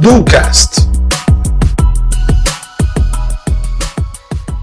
Ducast. 0.00 0.88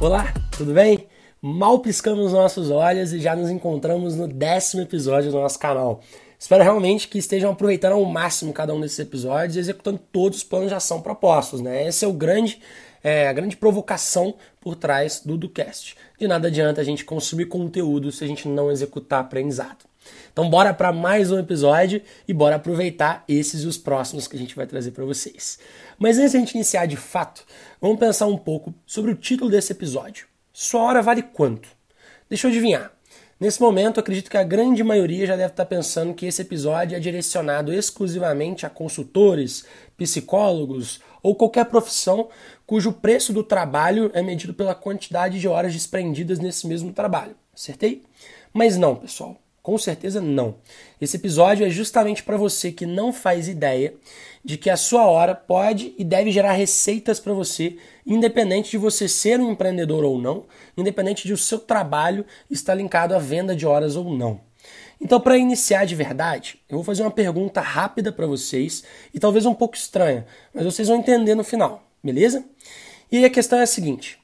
Olá, 0.01 0.33
tudo 0.57 0.73
bem? 0.73 1.07
Mal 1.41 1.79
piscamos 1.79 2.33
nossos 2.33 2.69
olhos 2.69 3.13
e 3.13 3.21
já 3.21 3.33
nos 3.33 3.49
encontramos 3.49 4.17
no 4.17 4.27
décimo 4.27 4.81
episódio 4.81 5.31
do 5.31 5.39
nosso 5.39 5.57
canal. 5.57 6.01
Espero 6.37 6.63
realmente 6.63 7.07
que 7.07 7.17
estejam 7.17 7.51
aproveitando 7.53 7.93
ao 7.93 8.03
máximo 8.03 8.51
cada 8.51 8.73
um 8.73 8.81
desses 8.81 8.99
episódios 8.99 9.55
e 9.55 9.59
executando 9.59 10.01
todos 10.11 10.39
os 10.39 10.43
planos 10.43 10.67
de 10.67 10.75
ação 10.75 11.01
propostos. 11.01 11.61
Né? 11.61 11.87
Esse 11.87 12.03
é 12.03 12.07
o 12.09 12.13
grande, 12.13 12.59
é, 13.01 13.29
a 13.29 13.33
grande 13.33 13.55
provocação 13.55 14.35
por 14.59 14.75
trás 14.75 15.21
do 15.23 15.37
Ducast. 15.37 15.95
De 16.19 16.27
nada 16.27 16.49
adianta 16.49 16.81
a 16.81 16.83
gente 16.83 17.05
consumir 17.05 17.45
conteúdo 17.45 18.11
se 18.11 18.21
a 18.25 18.27
gente 18.27 18.49
não 18.49 18.69
executar 18.69 19.21
aprendizado. 19.21 19.94
Então 20.31 20.49
bora 20.49 20.73
para 20.73 20.91
mais 20.91 21.31
um 21.31 21.39
episódio 21.39 22.01
e 22.27 22.33
bora 22.33 22.55
aproveitar 22.55 23.23
esses 23.27 23.63
e 23.63 23.67
os 23.67 23.77
próximos 23.77 24.27
que 24.27 24.35
a 24.35 24.39
gente 24.39 24.55
vai 24.55 24.67
trazer 24.67 24.91
para 24.91 25.05
vocês. 25.05 25.59
Mas 25.97 26.17
antes 26.17 26.31
de 26.31 26.37
a 26.37 26.39
gente 26.39 26.55
iniciar 26.55 26.85
de 26.85 26.97
fato, 26.97 27.43
vamos 27.81 27.99
pensar 27.99 28.25
um 28.25 28.37
pouco 28.37 28.73
sobre 28.85 29.11
o 29.11 29.15
título 29.15 29.49
desse 29.49 29.71
episódio. 29.71 30.27
Sua 30.51 30.83
hora 30.83 31.01
vale 31.01 31.21
quanto? 31.21 31.67
Deixa 32.29 32.47
eu 32.47 32.51
adivinhar. 32.51 32.91
Nesse 33.37 33.59
momento, 33.59 33.99
acredito 33.99 34.31
que 34.31 34.37
a 34.37 34.43
grande 34.43 34.81
maioria 34.81 35.27
já 35.27 35.35
deve 35.35 35.51
estar 35.51 35.65
pensando 35.65 36.13
que 36.13 36.25
esse 36.25 36.41
episódio 36.41 36.95
é 36.95 36.99
direcionado 36.99 37.73
exclusivamente 37.73 38.65
a 38.65 38.69
consultores, 38.69 39.65
psicólogos 39.97 41.01
ou 41.21 41.35
qualquer 41.35 41.65
profissão 41.65 42.29
cujo 42.65 42.93
preço 42.93 43.33
do 43.33 43.43
trabalho 43.43 44.09
é 44.13 44.21
medido 44.21 44.53
pela 44.53 44.73
quantidade 44.73 45.39
de 45.39 45.47
horas 45.47 45.73
desprendidas 45.73 46.39
nesse 46.39 46.65
mesmo 46.65 46.93
trabalho. 46.93 47.35
Acertei? 47.53 48.03
Mas 48.53 48.77
não, 48.77 48.95
pessoal. 48.95 49.37
Com 49.65 49.79
certeza 49.79 50.21
não. 50.21 50.57
Esse 51.01 51.17
episódio 51.17 51.65
é 51.65 51.71
justamente 51.71 52.21
para 52.21 52.37
você 52.37 52.71
que 52.71 52.85
não 52.85 53.11
faz 53.11 53.47
ideia 53.47 53.95
de 54.43 54.59
que 54.59 54.69
a 54.69 54.77
sua 54.77 55.07
hora 55.07 55.33
pode 55.33 55.95
e 55.97 56.03
deve 56.03 56.31
gerar 56.31 56.51
receitas 56.51 57.19
para 57.19 57.33
você, 57.33 57.75
independente 58.05 58.69
de 58.69 58.77
você 58.77 59.07
ser 59.07 59.39
um 59.39 59.51
empreendedor 59.51 60.03
ou 60.03 60.21
não, 60.21 60.45
independente 60.77 61.25
de 61.25 61.33
o 61.33 61.37
seu 61.37 61.57
trabalho 61.57 62.23
estar 62.47 62.75
linkado 62.75 63.15
à 63.15 63.17
venda 63.17 63.55
de 63.55 63.65
horas 63.65 63.95
ou 63.95 64.15
não. 64.15 64.39
Então, 65.01 65.19
para 65.19 65.35
iniciar 65.35 65.85
de 65.85 65.95
verdade, 65.95 66.59
eu 66.69 66.77
vou 66.77 66.83
fazer 66.83 67.01
uma 67.01 67.09
pergunta 67.09 67.59
rápida 67.59 68.11
para 68.11 68.27
vocês 68.27 68.83
e 69.15 69.19
talvez 69.19 69.47
um 69.47 69.55
pouco 69.55 69.75
estranha, 69.75 70.27
mas 70.53 70.63
vocês 70.63 70.89
vão 70.89 70.97
entender 70.97 71.33
no 71.33 71.43
final, 71.43 71.81
beleza? 72.03 72.45
E 73.11 73.17
aí 73.17 73.25
a 73.25 73.31
questão 73.31 73.57
é 73.57 73.63
a 73.63 73.67
seguinte: 73.67 74.19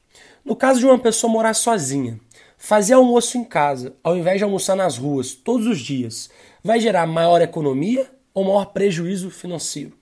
no 0.46 0.56
caso 0.56 0.80
de 0.80 0.86
uma 0.86 1.00
pessoa 1.00 1.34
morar 1.34 1.56
sozinha, 1.56 2.20
Fazer 2.64 2.94
almoço 2.94 3.40
em 3.40 3.44
casa, 3.44 3.96
ao 4.04 4.16
invés 4.16 4.38
de 4.38 4.44
almoçar 4.44 4.76
nas 4.76 4.96
ruas 4.96 5.34
todos 5.34 5.66
os 5.66 5.80
dias, 5.80 6.30
vai 6.64 6.80
gerar 6.80 7.08
maior 7.08 7.42
economia 7.42 8.08
ou 8.36 8.44
maior 8.44 8.66
prejuízo 8.66 9.32
financeiro? 9.32 9.98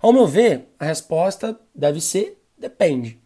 Ao 0.00 0.12
meu 0.12 0.26
ver, 0.26 0.66
a 0.80 0.84
resposta 0.84 1.56
deve 1.72 2.00
ser 2.00 2.42
depende. 2.58 3.20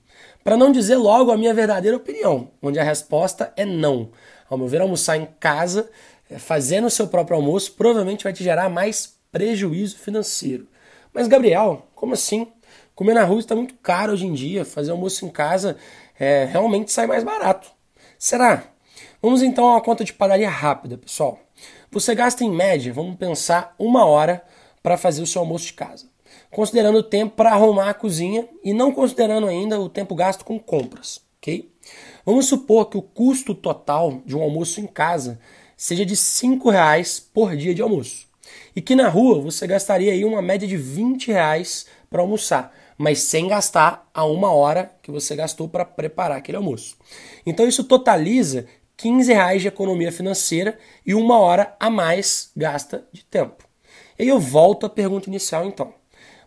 Para 0.44 0.58
não 0.58 0.70
dizer 0.70 0.96
logo 0.96 1.30
a 1.30 1.38
minha 1.38 1.54
verdadeira 1.54 1.96
opinião, 1.96 2.50
onde 2.60 2.78
a 2.78 2.84
resposta 2.84 3.50
é 3.56 3.64
não. 3.64 4.10
Ao 4.46 4.58
meu 4.58 4.68
ver, 4.68 4.82
almoçar 4.82 5.16
em 5.16 5.26
casa, 5.40 5.88
eh, 6.30 6.38
fazendo 6.38 6.86
o 6.86 6.90
seu 6.90 7.08
próprio 7.08 7.38
almoço, 7.38 7.72
provavelmente 7.72 8.24
vai 8.24 8.34
te 8.34 8.44
gerar 8.44 8.68
mais 8.68 9.18
prejuízo 9.32 9.96
financeiro. 9.96 10.68
Mas, 11.14 11.28
Gabriel, 11.28 11.86
como 11.94 12.12
assim? 12.12 12.46
Comer 12.94 13.14
na 13.14 13.24
rua 13.24 13.40
está 13.40 13.56
muito 13.56 13.74
caro 13.76 14.12
hoje 14.12 14.26
em 14.26 14.34
dia, 14.34 14.66
fazer 14.66 14.90
almoço 14.90 15.24
em 15.24 15.30
casa 15.30 15.78
é, 16.20 16.44
realmente 16.44 16.92
sai 16.92 17.06
mais 17.06 17.24
barato. 17.24 17.75
Será? 18.18 18.64
Vamos 19.20 19.42
então 19.42 19.66
a 19.66 19.72
uma 19.72 19.80
conta 19.80 20.04
de 20.04 20.12
padaria 20.12 20.48
rápida, 20.48 20.96
pessoal. 20.96 21.38
Você 21.90 22.14
gasta 22.14 22.44
em 22.44 22.50
média, 22.50 22.92
vamos 22.92 23.16
pensar, 23.16 23.74
uma 23.78 24.04
hora 24.04 24.42
para 24.82 24.96
fazer 24.96 25.22
o 25.22 25.26
seu 25.26 25.40
almoço 25.40 25.66
de 25.66 25.72
casa. 25.74 26.06
Considerando 26.50 26.98
o 26.98 27.02
tempo 27.02 27.34
para 27.36 27.50
arrumar 27.50 27.90
a 27.90 27.94
cozinha 27.94 28.48
e 28.62 28.72
não 28.72 28.92
considerando 28.92 29.46
ainda 29.46 29.80
o 29.80 29.88
tempo 29.88 30.14
gasto 30.14 30.44
com 30.44 30.58
compras, 30.58 31.20
ok? 31.38 31.70
Vamos 32.24 32.46
supor 32.46 32.86
que 32.86 32.96
o 32.96 33.02
custo 33.02 33.54
total 33.54 34.22
de 34.24 34.36
um 34.36 34.42
almoço 34.42 34.80
em 34.80 34.86
casa 34.86 35.38
seja 35.76 36.06
de 36.06 36.14
R$ 36.14 36.58
reais 36.70 37.20
por 37.20 37.54
dia 37.56 37.74
de 37.74 37.82
almoço. 37.82 38.26
E 38.74 38.80
que 38.80 38.94
na 38.94 39.08
rua 39.08 39.40
você 39.40 39.66
gastaria 39.66 40.12
aí 40.12 40.24
uma 40.24 40.40
média 40.40 40.66
de 40.66 40.76
R$ 40.76 41.16
reais 41.26 41.86
para 42.08 42.22
almoçar 42.22 42.72
mas 42.98 43.20
sem 43.20 43.48
gastar 43.48 44.08
a 44.12 44.24
uma 44.24 44.50
hora 44.50 44.92
que 45.02 45.10
você 45.10 45.36
gastou 45.36 45.68
para 45.68 45.84
preparar 45.84 46.38
aquele 46.38 46.56
almoço. 46.56 46.96
Então 47.44 47.66
isso 47.66 47.84
totaliza 47.84 48.66
15 48.96 49.32
reais 49.32 49.62
de 49.62 49.68
economia 49.68 50.10
financeira 50.10 50.78
e 51.04 51.14
uma 51.14 51.38
hora 51.38 51.76
a 51.78 51.90
mais 51.90 52.50
gasta 52.56 53.06
de 53.12 53.24
tempo. 53.24 53.64
E 54.18 54.22
aí 54.22 54.28
eu 54.28 54.40
volto 54.40 54.86
à 54.86 54.88
pergunta 54.88 55.28
inicial 55.28 55.66
então. 55.66 55.92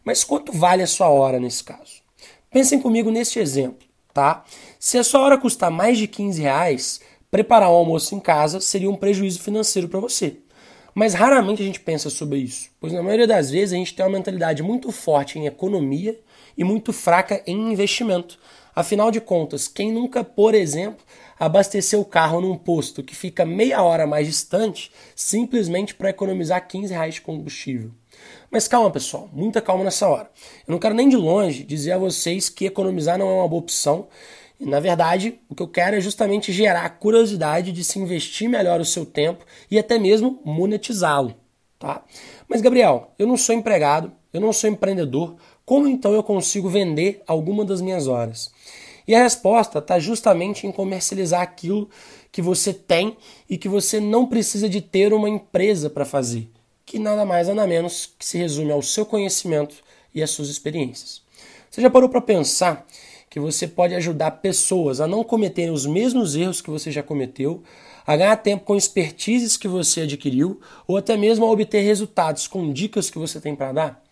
Mas 0.04 0.24
quanto 0.24 0.52
vale 0.52 0.82
a 0.82 0.88
sua 0.88 1.10
hora 1.10 1.40
nesse 1.40 1.64
caso? 1.64 2.02
Pensem 2.50 2.80
comigo 2.82 3.12
neste 3.12 3.40
exemplo, 3.40 3.88
tá? 4.14 4.44
Se 4.80 4.98
a 4.98 5.04
sua 5.04 5.22
hora 5.22 5.38
custar 5.38 5.70
mais 5.70 5.98
de 5.98 6.08
15 6.08 6.42
reais, 6.42 7.02
preparar 7.30 7.70
um 7.70 7.76
almoço 7.76 8.16
em 8.16 8.20
casa 8.20 8.60
seria 8.60 8.90
um 8.90 8.96
prejuízo 8.96 9.40
financeiro 9.40 9.88
para 9.88 10.00
você. 10.00 10.38
Mas 11.00 11.14
raramente 11.14 11.62
a 11.62 11.66
gente 11.66 11.80
pensa 11.80 12.10
sobre 12.10 12.40
isso, 12.40 12.72
pois 12.78 12.92
na 12.92 13.02
maioria 13.02 13.26
das 13.26 13.50
vezes 13.50 13.72
a 13.72 13.78
gente 13.78 13.96
tem 13.96 14.06
uma 14.06 14.18
mentalidade 14.18 14.62
muito 14.62 14.92
forte 14.92 15.40
em 15.40 15.46
economia 15.46 16.20
e 16.58 16.64
muito 16.66 16.92
fraca 16.92 17.42
em 17.48 17.72
investimento. 17.72 18.38
Afinal 18.76 19.10
de 19.10 19.22
contas, 19.22 19.70
quem 19.70 19.94
nunca, 19.94 20.26
por 20.26 20.54
exemplo, 20.54 21.02
abasteceu 21.40 22.02
o 22.02 22.06
carro 22.06 22.42
num 22.42 22.58
posto 22.58 23.02
que 23.02 23.16
fica 23.16 23.46
meia 23.46 23.82
hora 23.82 24.06
mais 24.06 24.28
distante 24.28 24.92
simplesmente 25.16 25.96
para 25.96 26.10
economizar 26.10 26.68
15 26.68 26.94
reais 26.94 27.14
de 27.16 27.22
combustível? 27.22 27.92
Mas 28.52 28.68
calma, 28.68 28.92
pessoal, 28.92 29.30
muita 29.32 29.62
calma 29.62 29.86
nessa 29.86 30.06
hora. 30.06 30.30
Eu 30.68 30.74
não 30.74 30.80
quero 30.80 30.96
nem 30.96 31.08
de 31.08 31.16
longe 31.16 31.64
dizer 31.64 31.94
a 31.94 31.98
vocês 31.98 32.50
que 32.50 32.66
economizar 32.66 33.18
não 33.18 33.30
é 33.30 33.34
uma 33.36 33.48
boa 33.48 33.62
opção. 33.62 34.10
Na 34.60 34.80
verdade, 34.82 35.40
o 35.48 35.56
que 35.56 35.64
eu 35.64 35.68
quero 35.68 35.96
é 35.96 36.02
justamente 36.02 36.52
gerar 36.52 36.84
a 36.84 36.90
curiosidade 36.90 37.72
de 37.72 37.84
se 37.84 37.98
investir 37.98 38.50
melhor 38.50 38.82
o 38.82 38.86
seu 38.86 39.06
tempo 39.06 39.46
e 39.72 39.80
até 39.80 39.98
mesmo 39.98 40.42
monetizá-lo. 40.44 41.34
Tá? 41.78 42.04
Mas, 42.48 42.62
Gabriel, 42.62 43.14
eu 43.18 43.26
não 43.26 43.38
sou 43.38 43.56
empregado, 43.56 44.12
eu 44.34 44.42
não 44.42 44.52
sou 44.52 44.70
empreendedor, 44.70 45.38
como 45.66 45.88
então 45.88 46.14
eu 46.14 46.22
consigo 46.22 46.68
vender 46.68 47.22
alguma 47.26 47.64
das 47.64 47.80
minhas 47.80 48.08
horas? 48.08 48.52
E 49.08 49.16
a 49.16 49.24
resposta 49.24 49.80
está 49.80 49.98
justamente 49.98 50.68
em 50.68 50.72
comercializar 50.72 51.42
aquilo 51.42 51.90
que 52.32 52.42
você 52.42 52.74
tem 52.74 53.18
e 53.50 53.58
que 53.58 53.70
você 53.70 54.00
não 54.00 54.28
precisa 54.28 54.68
de 54.68 54.82
ter 54.82 55.14
uma 55.14 55.30
empresa 55.30 55.90
para 55.90 56.06
fazer, 56.06 56.50
que 56.86 57.00
nada 57.00 57.26
mais 57.26 57.48
nada 57.48 57.66
menos 57.66 58.14
que 58.18 58.26
se 58.26 58.38
resume 58.38 58.72
ao 58.72 58.82
seu 58.82 59.06
conhecimento 59.06 59.78
e 60.14 60.22
às 60.22 60.32
suas 60.32 60.50
experiências. 60.50 61.22
Você 61.72 61.82
já 61.82 61.90
parou 61.90 62.10
para 62.10 62.22
pensar 62.22 62.86
que 63.30 63.40
você 63.40 63.68
pode 63.68 63.94
ajudar 63.94 64.32
pessoas 64.32 65.00
a 65.00 65.08
não 65.08 65.24
cometerem 65.24 65.72
os 65.72 65.86
mesmos 65.86 66.36
erros 66.36 66.62
que 66.62 66.70
você 66.70 66.92
já 66.92 67.04
cometeu, 67.04 67.62
a 68.06 68.16
ganhar 68.18 68.36
tempo 68.38 68.66
com 68.66 68.76
expertises 68.76 69.56
que 69.56 69.68
você 69.68 70.02
adquiriu 70.02 70.60
ou 70.88 70.98
até 70.98 71.16
mesmo 71.16 71.46
a 71.46 71.52
obter 71.52 71.82
resultados 71.82 72.48
com 72.48 72.74
dicas 72.74 73.10
que 73.10 73.20
você 73.20 73.40
tem 73.40 73.56
para 73.56 73.72
dar? 73.72 74.04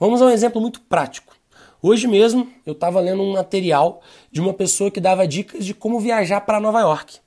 Vamos 0.00 0.20
a 0.20 0.26
um 0.26 0.30
exemplo 0.30 0.60
muito 0.60 0.80
prático. 0.80 1.36
Hoje 1.80 2.08
mesmo 2.08 2.50
eu 2.66 2.72
estava 2.72 3.00
lendo 3.00 3.22
um 3.22 3.34
material 3.34 4.02
de 4.32 4.40
uma 4.40 4.52
pessoa 4.52 4.90
que 4.90 5.00
dava 5.00 5.26
dicas 5.28 5.64
de 5.64 5.72
como 5.72 6.00
viajar 6.00 6.40
para 6.40 6.58
Nova 6.58 6.80
York. 6.80 7.18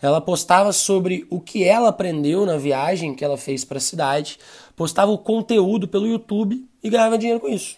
Ela 0.00 0.20
postava 0.20 0.72
sobre 0.72 1.26
o 1.28 1.40
que 1.40 1.64
ela 1.64 1.88
aprendeu 1.88 2.46
na 2.46 2.56
viagem 2.56 3.14
que 3.14 3.24
ela 3.24 3.36
fez 3.36 3.64
para 3.64 3.78
a 3.78 3.80
cidade, 3.80 4.38
postava 4.74 5.10
o 5.10 5.18
conteúdo 5.18 5.88
pelo 5.88 6.06
YouTube 6.06 6.64
e 6.82 6.88
ganhava 6.88 7.18
dinheiro 7.18 7.40
com 7.40 7.48
isso. 7.48 7.76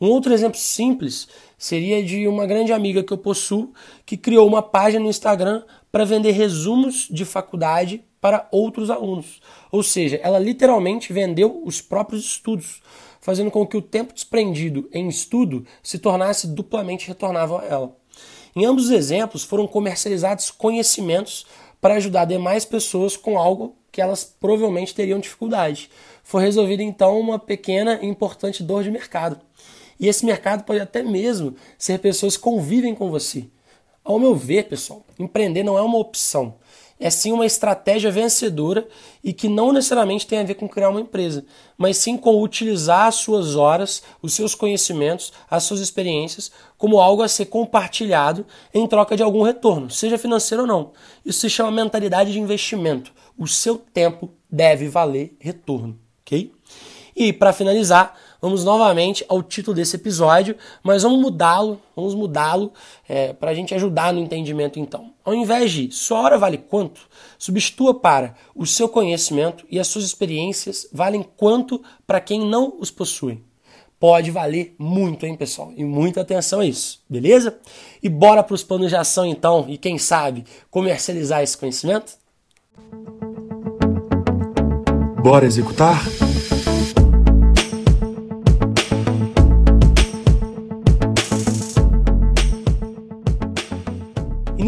Um 0.00 0.08
outro 0.08 0.32
exemplo 0.32 0.58
simples 0.58 1.28
seria 1.60 2.02
de 2.02 2.26
uma 2.26 2.46
grande 2.46 2.72
amiga 2.72 3.04
que 3.04 3.12
eu 3.12 3.18
possuo 3.18 3.74
que 4.06 4.16
criou 4.16 4.48
uma 4.48 4.62
página 4.62 5.04
no 5.04 5.10
Instagram 5.10 5.62
para 5.92 6.06
vender 6.06 6.30
resumos 6.30 7.06
de 7.10 7.26
faculdade 7.26 8.02
para 8.18 8.48
outros 8.50 8.88
alunos. 8.88 9.42
Ou 9.70 9.82
seja, 9.82 10.18
ela 10.22 10.38
literalmente 10.38 11.12
vendeu 11.12 11.62
os 11.62 11.82
próprios 11.82 12.24
estudos 12.24 12.80
fazendo 13.20 13.50
com 13.50 13.66
que 13.66 13.76
o 13.76 13.82
tempo 13.82 14.14
desprendido 14.14 14.88
em 14.90 15.06
estudo 15.06 15.66
se 15.82 15.98
tornasse 15.98 16.46
duplamente 16.46 17.06
retornável 17.06 17.58
a 17.58 17.64
ela. 17.66 17.96
Em 18.56 18.64
ambos 18.64 18.86
os 18.86 18.90
exemplos 18.90 19.44
foram 19.44 19.66
comercializados 19.66 20.50
conhecimentos 20.50 21.44
para 21.78 21.94
ajudar 21.94 22.24
demais 22.24 22.64
pessoas 22.64 23.18
com 23.18 23.38
algo 23.38 23.76
que 23.92 24.00
elas 24.00 24.24
provavelmente 24.24 24.94
teriam 24.94 25.18
dificuldade. 25.18 25.90
Foi 26.24 26.42
resolvida 26.42 26.82
então 26.82 27.20
uma 27.20 27.38
pequena 27.38 27.98
e 28.00 28.06
importante 28.06 28.62
dor 28.62 28.82
de 28.82 28.90
mercado. 28.90 29.38
E 30.00 30.08
esse 30.08 30.24
mercado 30.24 30.64
pode 30.64 30.80
até 30.80 31.02
mesmo 31.02 31.54
ser 31.78 31.98
pessoas 31.98 32.36
que 32.36 32.42
convivem 32.42 32.94
com 32.94 33.10
você. 33.10 33.46
Ao 34.02 34.18
meu 34.18 34.34
ver, 34.34 34.64
pessoal, 34.64 35.04
empreender 35.18 35.62
não 35.62 35.76
é 35.76 35.82
uma 35.82 35.98
opção 35.98 36.56
é 37.00 37.08
sim 37.08 37.32
uma 37.32 37.46
estratégia 37.46 38.10
vencedora 38.10 38.86
e 39.24 39.32
que 39.32 39.48
não 39.48 39.72
necessariamente 39.72 40.26
tem 40.26 40.38
a 40.38 40.44
ver 40.44 40.54
com 40.54 40.68
criar 40.68 40.90
uma 40.90 41.00
empresa, 41.00 41.46
mas 41.76 41.96
sim 41.96 42.16
com 42.18 42.40
utilizar 42.42 43.06
as 43.06 43.14
suas 43.14 43.56
horas, 43.56 44.02
os 44.20 44.34
seus 44.34 44.54
conhecimentos, 44.54 45.32
as 45.50 45.64
suas 45.64 45.80
experiências 45.80 46.52
como 46.76 47.00
algo 47.00 47.22
a 47.22 47.28
ser 47.28 47.46
compartilhado 47.46 48.46
em 48.74 48.86
troca 48.86 49.16
de 49.16 49.22
algum 49.22 49.42
retorno, 49.42 49.90
seja 49.90 50.18
financeiro 50.18 50.64
ou 50.64 50.68
não. 50.68 50.92
Isso 51.24 51.40
se 51.40 51.48
chama 51.48 51.70
mentalidade 51.70 52.32
de 52.32 52.38
investimento, 52.38 53.12
o 53.38 53.48
seu 53.48 53.78
tempo 53.78 54.30
deve 54.50 54.86
valer 54.86 55.34
retorno, 55.40 55.98
ok? 56.20 56.52
E 57.16 57.32
para 57.32 57.52
finalizar, 57.54 58.14
vamos 58.40 58.64
novamente 58.64 59.24
ao 59.28 59.42
título 59.42 59.74
desse 59.74 59.96
episódio, 59.96 60.56
mas 60.82 61.02
vamos 61.02 61.20
mudá-lo, 61.20 61.80
vamos 61.94 62.14
mudá-lo 62.14 62.72
é, 63.08 63.32
para 63.32 63.50
a 63.50 63.54
gente 63.54 63.74
ajudar 63.74 64.12
no 64.12 64.20
entendimento 64.20 64.78
então. 64.78 65.12
Ao 65.24 65.34
invés 65.34 65.70
de 65.72 65.90
sua 65.90 66.20
hora 66.20 66.38
vale 66.38 66.58
quanto, 66.58 67.02
substitua 67.38 67.94
para 67.94 68.34
o 68.54 68.66
seu 68.66 68.88
conhecimento 68.88 69.64
e 69.70 69.78
as 69.78 69.88
suas 69.88 70.04
experiências 70.04 70.88
valem 70.92 71.24
quanto 71.36 71.82
para 72.06 72.20
quem 72.20 72.40
não 72.40 72.74
os 72.78 72.90
possui. 72.90 73.42
Pode 73.98 74.30
valer 74.30 74.74
muito, 74.78 75.26
hein, 75.26 75.36
pessoal? 75.36 75.74
E 75.76 75.84
muita 75.84 76.22
atenção 76.22 76.60
a 76.60 76.64
isso, 76.64 77.02
beleza? 77.06 77.58
E 78.02 78.08
bora 78.08 78.42
para 78.42 78.54
os 78.54 78.62
planos 78.62 78.88
de 78.88 78.96
ação 78.96 79.26
então, 79.26 79.66
e 79.68 79.76
quem 79.76 79.98
sabe 79.98 80.44
comercializar 80.70 81.42
esse 81.42 81.58
conhecimento? 81.58 82.14
Bora 85.22 85.44
executar? 85.44 86.00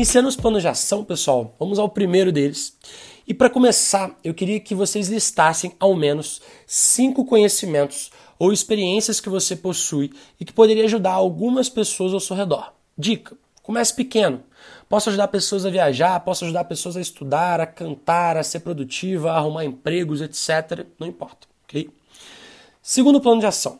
Iniciando 0.03 0.29
os 0.29 0.35
planos 0.35 0.63
de 0.63 0.67
ação, 0.67 1.05
pessoal, 1.05 1.55
vamos 1.61 1.79
ao 1.79 1.89
primeiro 1.89 2.33
deles. 2.33 2.77
E 3.25 3.33
para 3.33 3.49
começar, 3.49 4.19
eu 4.25 4.35
queria 4.35 4.59
que 4.59 4.75
vocês 4.75 5.09
listassem 5.09 5.77
ao 5.79 5.95
menos 5.95 6.43
cinco 6.67 7.25
conhecimentos 7.25 8.11
ou 8.37 8.53
experiências 8.53 9.21
que 9.21 9.29
você 9.29 9.55
possui 9.55 10.13
e 10.41 10.45
que 10.45 10.53
poderia 10.53 10.87
ajudar 10.87 11.13
algumas 11.13 11.69
pessoas 11.69 12.13
ao 12.13 12.19
seu 12.19 12.35
redor. 12.35 12.73
Dica: 12.99 13.37
comece 13.63 13.95
pequeno. 13.95 14.43
Posso 14.89 15.09
ajudar 15.09 15.29
pessoas 15.29 15.65
a 15.65 15.71
viajar, 15.71 16.19
posso 16.19 16.47
ajudar 16.47 16.65
pessoas 16.65 16.97
a 16.97 17.01
estudar, 17.01 17.61
a 17.61 17.67
cantar, 17.67 18.37
a 18.37 18.43
ser 18.43 18.59
produtiva, 18.59 19.31
a 19.31 19.37
arrumar 19.37 19.65
empregos, 19.65 20.21
etc. 20.21 20.85
Não 20.99 21.07
importa, 21.07 21.47
ok? 21.63 21.89
Segundo 22.83 23.21
plano 23.21 23.39
de 23.41 23.47
ação. 23.47 23.79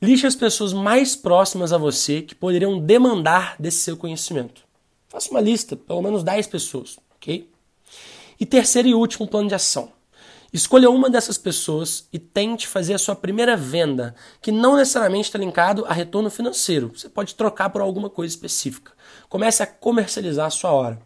Liste 0.00 0.26
as 0.26 0.34
pessoas 0.34 0.72
mais 0.72 1.14
próximas 1.14 1.74
a 1.74 1.76
você 1.76 2.22
que 2.22 2.34
poderiam 2.34 2.78
demandar 2.78 3.56
desse 3.58 3.80
seu 3.80 3.98
conhecimento. 3.98 4.71
Faça 5.12 5.30
uma 5.30 5.42
lista, 5.42 5.76
pelo 5.76 6.00
menos 6.00 6.24
10 6.24 6.46
pessoas, 6.46 6.98
ok? 7.16 7.46
E 8.40 8.46
terceiro 8.46 8.88
e 8.88 8.94
último 8.94 9.28
plano 9.28 9.46
de 9.46 9.54
ação. 9.54 9.92
Escolha 10.52 10.90
uma 10.90 11.08
dessas 11.08 11.38
pessoas 11.38 12.06
e 12.12 12.18
tente 12.18 12.66
fazer 12.66 12.92
a 12.92 12.98
sua 12.98 13.16
primeira 13.16 13.56
venda, 13.56 14.14
que 14.38 14.52
não 14.52 14.76
necessariamente 14.76 15.24
está 15.24 15.38
linkado 15.38 15.86
a 15.86 15.94
retorno 15.94 16.28
financeiro. 16.28 16.92
Você 16.94 17.08
pode 17.08 17.34
trocar 17.34 17.70
por 17.70 17.80
alguma 17.80 18.10
coisa 18.10 18.34
específica. 18.34 18.92
Comece 19.30 19.62
a 19.62 19.66
comercializar 19.66 20.48
a 20.48 20.50
sua 20.50 20.70
hora. 20.70 21.00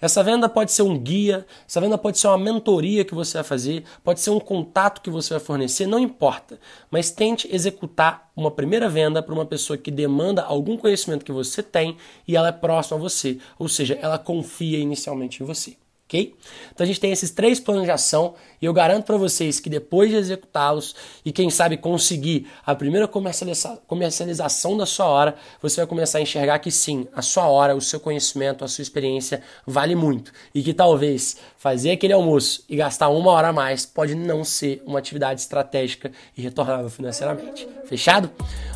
Essa 0.00 0.22
venda 0.22 0.48
pode 0.48 0.70
ser 0.70 0.82
um 0.82 0.96
guia, 0.96 1.44
essa 1.66 1.80
venda 1.80 1.98
pode 1.98 2.16
ser 2.16 2.28
uma 2.28 2.38
mentoria 2.38 3.04
que 3.04 3.12
você 3.12 3.38
vai 3.38 3.42
fazer, 3.42 3.82
pode 4.04 4.20
ser 4.20 4.30
um 4.30 4.38
contato 4.38 5.00
que 5.00 5.10
você 5.10 5.34
vai 5.34 5.42
fornecer, 5.42 5.84
não 5.84 5.98
importa. 5.98 6.60
Mas 6.88 7.10
tente 7.10 7.52
executar 7.52 8.30
uma 8.36 8.52
primeira 8.52 8.88
venda 8.88 9.20
para 9.20 9.34
uma 9.34 9.44
pessoa 9.44 9.76
que 9.76 9.90
demanda 9.90 10.42
algum 10.42 10.76
conhecimento 10.76 11.24
que 11.24 11.32
você 11.32 11.60
tem 11.60 11.96
e 12.26 12.36
ela 12.36 12.48
é 12.48 12.52
próxima 12.52 12.98
a 12.98 13.00
você, 13.00 13.38
ou 13.58 13.68
seja, 13.68 13.98
ela 14.00 14.16
confia 14.16 14.78
inicialmente 14.78 15.42
em 15.42 15.46
você 15.46 15.76
ok? 16.12 16.34
Então 16.72 16.84
a 16.84 16.86
gente 16.86 17.00
tem 17.00 17.10
esses 17.10 17.30
três 17.30 17.58
planos 17.58 17.84
de 17.84 17.90
ação 17.90 18.34
e 18.60 18.66
eu 18.66 18.72
garanto 18.72 19.06
para 19.06 19.16
vocês 19.16 19.58
que 19.58 19.70
depois 19.70 20.10
de 20.10 20.16
executá-los 20.16 20.94
e 21.24 21.32
quem 21.32 21.48
sabe 21.48 21.78
conseguir 21.78 22.46
a 22.64 22.74
primeira 22.74 23.08
comercializa 23.08 23.80
comercialização 23.86 24.76
da 24.76 24.84
sua 24.84 25.06
hora, 25.06 25.34
você 25.60 25.76
vai 25.76 25.86
começar 25.86 26.18
a 26.18 26.20
enxergar 26.20 26.58
que 26.58 26.70
sim, 26.70 27.08
a 27.14 27.22
sua 27.22 27.48
hora, 27.48 27.74
o 27.74 27.80
seu 27.80 27.98
conhecimento, 27.98 28.64
a 28.64 28.68
sua 28.68 28.82
experiência 28.82 29.42
vale 29.66 29.94
muito 29.94 30.32
e 30.54 30.62
que 30.62 30.74
talvez 30.74 31.36
fazer 31.56 31.92
aquele 31.92 32.12
almoço 32.12 32.64
e 32.68 32.76
gastar 32.76 33.08
uma 33.08 33.30
hora 33.30 33.48
a 33.48 33.52
mais 33.52 33.86
pode 33.86 34.14
não 34.14 34.44
ser 34.44 34.82
uma 34.86 34.98
atividade 34.98 35.40
estratégica 35.40 36.12
e 36.36 36.42
retornável 36.42 36.90
financeiramente. 36.90 37.66
Fechado? 37.86 38.30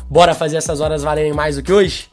Bora 0.09 0.33
fazer 0.33 0.57
essas 0.57 0.81
horas 0.81 1.03
valerem 1.03 1.33
mais 1.33 1.57
do 1.57 1.63
que 1.63 1.71
hoje? 1.71 2.09